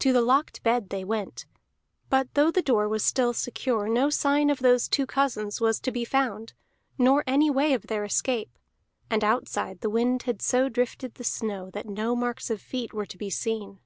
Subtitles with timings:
[0.00, 1.46] To the locked bed they went,
[2.08, 5.92] but though the door was still secure, no sign of those two cousins was to
[5.92, 6.54] be found,
[6.98, 8.58] nor any way of their escape.
[9.10, 13.06] And outside the wind had so drifted the snow that no marks of feet were
[13.06, 13.78] to be seen.